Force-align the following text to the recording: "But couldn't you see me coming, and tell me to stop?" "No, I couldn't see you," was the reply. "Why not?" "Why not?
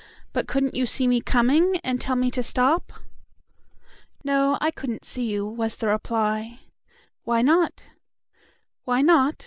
"But 0.33 0.47
couldn't 0.47 0.73
you 0.73 0.87
see 0.87 1.05
me 1.07 1.21
coming, 1.21 1.77
and 1.83 2.01
tell 2.01 2.15
me 2.15 2.31
to 2.31 2.41
stop?" 2.41 2.91
"No, 4.23 4.57
I 4.59 4.71
couldn't 4.71 5.05
see 5.05 5.29
you," 5.31 5.45
was 5.45 5.77
the 5.77 5.89
reply. 5.89 6.57
"Why 7.23 7.43
not?" 7.43 7.83
"Why 8.83 9.03
not? 9.03 9.35